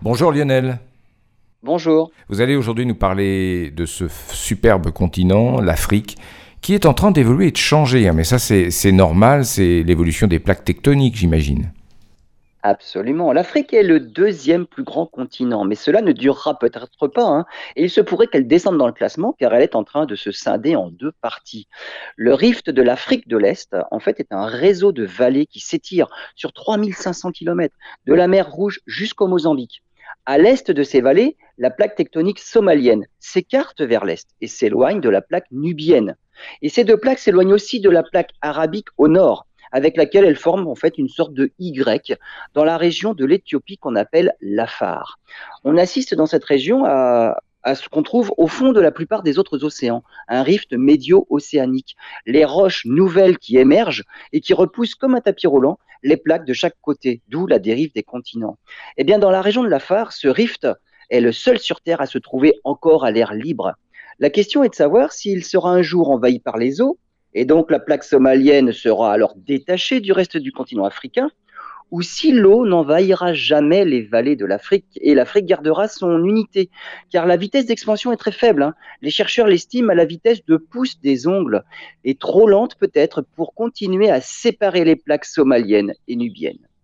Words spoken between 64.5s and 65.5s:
est de savoir s'il